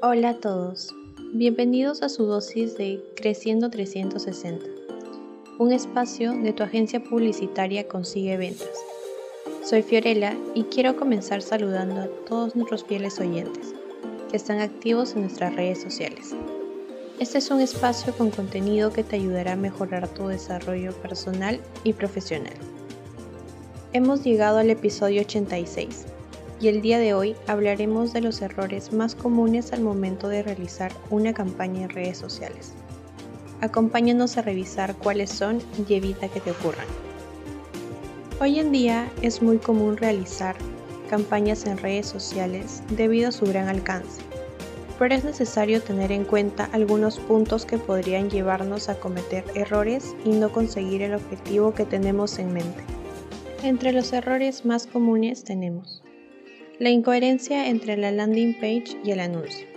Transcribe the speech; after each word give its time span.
Hola 0.00 0.30
a 0.30 0.34
todos, 0.34 0.94
bienvenidos 1.34 2.02
a 2.02 2.08
su 2.08 2.24
dosis 2.24 2.76
de 2.76 3.02
Creciendo 3.16 3.68
360, 3.70 4.64
un 5.58 5.72
espacio 5.72 6.32
de 6.32 6.52
tu 6.52 6.62
agencia 6.62 7.04
publicitaria 7.04 7.86
Consigue 7.86 8.36
Ventas. 8.36 8.78
Soy 9.62 9.82
Fiorella 9.82 10.36
y 10.54 10.64
quiero 10.64 10.96
comenzar 10.96 11.42
saludando 11.42 12.00
a 12.00 12.08
todos 12.26 12.56
nuestros 12.56 12.84
fieles 12.84 13.20
oyentes 13.20 13.74
que 14.30 14.36
están 14.36 14.60
activos 14.60 15.14
en 15.14 15.22
nuestras 15.22 15.54
redes 15.54 15.82
sociales. 15.82 16.34
Este 17.20 17.38
es 17.38 17.50
un 17.50 17.60
espacio 17.60 18.14
con 18.14 18.30
contenido 18.30 18.92
que 18.92 19.04
te 19.04 19.16
ayudará 19.16 19.52
a 19.52 19.56
mejorar 19.56 20.08
tu 20.08 20.28
desarrollo 20.28 20.92
personal 21.02 21.60
y 21.84 21.92
profesional. 21.92 22.54
Hemos 23.92 24.24
llegado 24.24 24.58
al 24.58 24.70
episodio 24.70 25.20
86 25.20 26.06
y 26.62 26.68
el 26.68 26.80
día 26.80 27.00
de 27.00 27.12
hoy 27.12 27.34
hablaremos 27.48 28.12
de 28.12 28.20
los 28.20 28.40
errores 28.40 28.92
más 28.92 29.16
comunes 29.16 29.72
al 29.72 29.80
momento 29.80 30.28
de 30.28 30.44
realizar 30.44 30.92
una 31.10 31.34
campaña 31.34 31.82
en 31.82 31.88
redes 31.88 32.16
sociales. 32.16 32.72
Acompáñanos 33.60 34.36
a 34.36 34.42
revisar 34.42 34.94
cuáles 34.94 35.30
son 35.30 35.58
y 35.88 35.94
evita 35.94 36.28
que 36.28 36.38
te 36.38 36.52
ocurran. 36.52 36.86
Hoy 38.40 38.60
en 38.60 38.70
día 38.70 39.10
es 39.22 39.42
muy 39.42 39.58
común 39.58 39.96
realizar 39.96 40.54
campañas 41.10 41.66
en 41.66 41.78
redes 41.78 42.06
sociales 42.06 42.84
debido 42.90 43.30
a 43.30 43.32
su 43.32 43.44
gran 43.44 43.68
alcance, 43.68 44.22
pero 45.00 45.16
es 45.16 45.24
necesario 45.24 45.82
tener 45.82 46.12
en 46.12 46.24
cuenta 46.24 46.70
algunos 46.72 47.18
puntos 47.18 47.66
que 47.66 47.78
podrían 47.78 48.30
llevarnos 48.30 48.88
a 48.88 49.00
cometer 49.00 49.44
errores 49.56 50.14
y 50.24 50.30
no 50.30 50.52
conseguir 50.52 51.02
el 51.02 51.14
objetivo 51.14 51.74
que 51.74 51.86
tenemos 51.86 52.38
en 52.38 52.52
mente. 52.52 52.84
Entre 53.64 53.90
los 53.90 54.12
errores 54.12 54.64
más 54.64 54.86
comunes 54.86 55.42
tenemos 55.42 56.02
la 56.82 56.90
incoherencia 56.90 57.68
entre 57.68 57.96
la 57.96 58.10
landing 58.10 58.54
page 58.54 58.96
y 59.04 59.12
el 59.12 59.20
anuncio. 59.20 59.68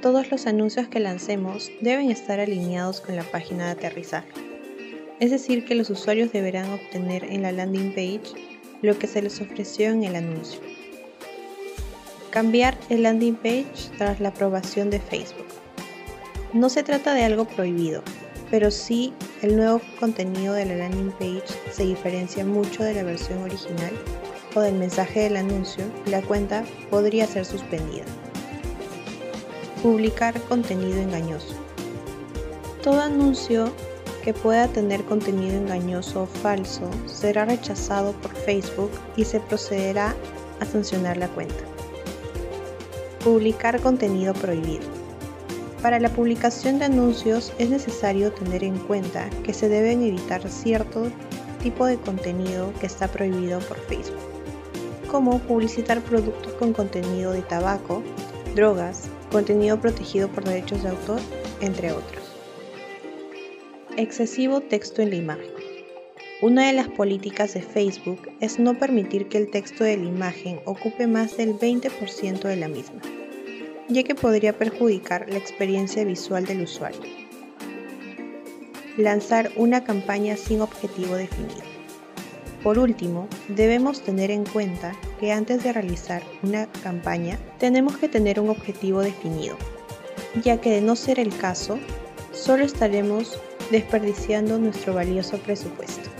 Todos 0.00 0.30
los 0.30 0.46
anuncios 0.46 0.88
que 0.88 0.98
lancemos 0.98 1.70
deben 1.82 2.10
estar 2.10 2.40
alineados 2.40 3.02
con 3.02 3.16
la 3.16 3.22
página 3.22 3.66
de 3.66 3.72
aterrizaje. 3.72 4.30
Es 5.20 5.30
decir, 5.30 5.66
que 5.66 5.74
los 5.74 5.90
usuarios 5.90 6.32
deberán 6.32 6.70
obtener 6.70 7.24
en 7.24 7.42
la 7.42 7.52
landing 7.52 7.90
page 7.90 8.32
lo 8.80 8.98
que 8.98 9.06
se 9.06 9.20
les 9.20 9.42
ofreció 9.42 9.90
en 9.90 10.04
el 10.04 10.16
anuncio. 10.16 10.58
Cambiar 12.30 12.78
el 12.88 13.02
landing 13.02 13.36
page 13.36 13.90
tras 13.98 14.20
la 14.20 14.30
aprobación 14.30 14.88
de 14.88 15.00
Facebook. 15.00 15.48
No 16.54 16.70
se 16.70 16.82
trata 16.82 17.12
de 17.12 17.24
algo 17.24 17.44
prohibido, 17.44 18.02
pero 18.50 18.70
sí 18.70 19.12
el 19.42 19.54
nuevo 19.54 19.82
contenido 19.98 20.54
de 20.54 20.64
la 20.64 20.76
landing 20.76 21.12
page 21.18 21.52
se 21.70 21.84
diferencia 21.84 22.42
mucho 22.46 22.84
de 22.84 22.94
la 22.94 23.02
versión 23.02 23.42
original 23.42 23.92
o 24.54 24.60
del 24.60 24.74
mensaje 24.74 25.20
del 25.20 25.36
anuncio, 25.36 25.84
la 26.06 26.22
cuenta 26.22 26.64
podría 26.90 27.26
ser 27.26 27.44
suspendida. 27.44 28.04
Publicar 29.82 30.40
contenido 30.42 31.00
engañoso. 31.00 31.54
Todo 32.82 33.00
anuncio 33.00 33.72
que 34.22 34.34
pueda 34.34 34.68
tener 34.68 35.04
contenido 35.04 35.56
engañoso 35.56 36.22
o 36.22 36.26
falso 36.26 36.90
será 37.06 37.44
rechazado 37.44 38.12
por 38.12 38.34
Facebook 38.34 38.90
y 39.16 39.24
se 39.24 39.40
procederá 39.40 40.14
a 40.60 40.66
sancionar 40.66 41.16
la 41.16 41.28
cuenta. 41.28 41.64
Publicar 43.24 43.80
contenido 43.80 44.34
prohibido. 44.34 44.84
Para 45.82 45.98
la 45.98 46.10
publicación 46.10 46.78
de 46.78 46.86
anuncios 46.86 47.54
es 47.58 47.70
necesario 47.70 48.32
tener 48.32 48.64
en 48.64 48.78
cuenta 48.78 49.30
que 49.44 49.54
se 49.54 49.70
deben 49.70 50.02
evitar 50.02 50.46
cierto 50.50 51.04
tipo 51.62 51.86
de 51.86 51.96
contenido 51.96 52.72
que 52.80 52.86
está 52.86 53.08
prohibido 53.08 53.60
por 53.60 53.78
Facebook 53.78 54.39
como 55.10 55.40
publicitar 55.40 56.00
productos 56.02 56.52
con 56.54 56.72
contenido 56.72 57.32
de 57.32 57.42
tabaco, 57.42 58.02
drogas, 58.54 59.08
contenido 59.32 59.80
protegido 59.80 60.28
por 60.28 60.44
derechos 60.44 60.82
de 60.82 60.90
autor, 60.90 61.20
entre 61.60 61.92
otros. 61.92 62.22
Excesivo 63.96 64.60
texto 64.60 65.02
en 65.02 65.10
la 65.10 65.16
imagen. 65.16 65.50
Una 66.42 66.68
de 66.68 66.72
las 66.72 66.88
políticas 66.88 67.54
de 67.54 67.60
Facebook 67.60 68.30
es 68.40 68.58
no 68.58 68.78
permitir 68.78 69.28
que 69.28 69.38
el 69.38 69.50
texto 69.50 69.84
de 69.84 69.96
la 69.96 70.04
imagen 70.04 70.60
ocupe 70.64 71.06
más 71.06 71.36
del 71.36 71.54
20% 71.54 72.40
de 72.42 72.56
la 72.56 72.68
misma, 72.68 73.00
ya 73.88 74.04
que 74.04 74.14
podría 74.14 74.56
perjudicar 74.56 75.26
la 75.28 75.36
experiencia 75.36 76.04
visual 76.04 76.46
del 76.46 76.62
usuario. 76.62 77.00
Lanzar 78.96 79.50
una 79.56 79.84
campaña 79.84 80.36
sin 80.36 80.60
objetivo 80.60 81.14
definido. 81.16 81.79
Por 82.62 82.78
último, 82.78 83.26
debemos 83.48 84.02
tener 84.02 84.30
en 84.30 84.44
cuenta 84.44 84.94
que 85.18 85.32
antes 85.32 85.64
de 85.64 85.72
realizar 85.72 86.22
una 86.42 86.66
campaña 86.82 87.38
tenemos 87.58 87.96
que 87.96 88.08
tener 88.08 88.38
un 88.38 88.50
objetivo 88.50 89.00
definido, 89.00 89.56
ya 90.42 90.60
que 90.60 90.70
de 90.70 90.82
no 90.82 90.94
ser 90.94 91.18
el 91.18 91.34
caso, 91.34 91.78
solo 92.32 92.64
estaremos 92.64 93.40
desperdiciando 93.70 94.58
nuestro 94.58 94.92
valioso 94.92 95.38
presupuesto. 95.38 96.10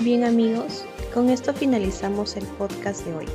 Bien 0.00 0.22
amigos, 0.22 0.84
con 1.14 1.30
esto 1.30 1.54
finalizamos 1.54 2.36
el 2.36 2.44
podcast 2.44 3.06
de 3.06 3.14
hoy. 3.14 3.26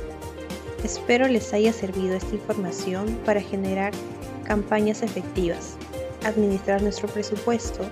Espero 0.84 1.26
les 1.26 1.52
haya 1.52 1.72
servido 1.72 2.14
esta 2.14 2.34
información 2.36 3.18
para 3.26 3.40
generar 3.40 3.92
campañas 4.44 5.02
efectivas, 5.02 5.76
administrar 6.24 6.80
nuestro 6.80 7.08
presupuesto 7.08 7.84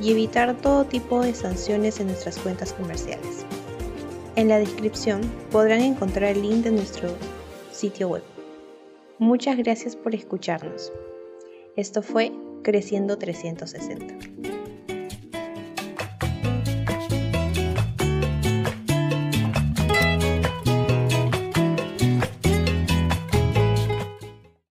y 0.00 0.12
evitar 0.12 0.56
todo 0.60 0.84
tipo 0.84 1.22
de 1.22 1.34
sanciones 1.34 2.00
en 2.00 2.08
nuestras 2.08 2.38
cuentas 2.38 2.72
comerciales. 2.72 3.44
En 4.36 4.48
la 4.48 4.58
descripción 4.58 5.20
podrán 5.50 5.80
encontrar 5.80 6.36
el 6.36 6.42
link 6.42 6.64
de 6.64 6.70
nuestro 6.70 7.10
sitio 7.72 8.08
web. 8.08 8.22
Muchas 9.18 9.56
gracias 9.56 9.96
por 9.96 10.14
escucharnos. 10.14 10.92
Esto 11.76 12.02
fue 12.02 12.32
Creciendo 12.62 13.18
360. 13.18 14.57